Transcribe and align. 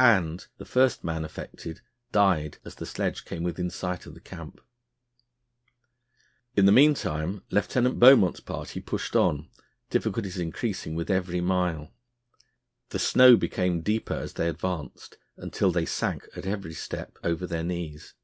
Hand, 0.00 0.46
the 0.56 0.64
first 0.64 1.04
man 1.04 1.26
affected, 1.26 1.82
died 2.10 2.56
as 2.64 2.74
the 2.76 2.86
sledge 2.86 3.26
came 3.26 3.42
within 3.42 3.68
sight 3.68 4.06
of 4.06 4.14
the 4.14 4.18
camp. 4.22 4.62
In 6.56 6.64
the 6.64 6.72
meantime 6.72 7.42
Lieutenant 7.50 8.00
Beaumont's 8.00 8.40
party 8.40 8.80
pushed 8.80 9.14
on, 9.14 9.50
difficulties 9.90 10.38
increasing 10.38 10.94
with 10.94 11.10
every 11.10 11.42
mile. 11.42 11.92
The 12.88 12.98
snow 12.98 13.36
became 13.36 13.82
deeper 13.82 14.14
as 14.16 14.32
they 14.32 14.48
advanced, 14.48 15.18
until 15.36 15.70
they 15.70 15.84
sank 15.84 16.28
at 16.34 16.46
every 16.46 16.72
step 16.72 17.18
over 17.22 17.46
their 17.46 17.62
knees. 17.62 18.14